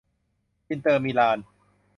[0.69, 1.37] อินเตอร์ มิลาน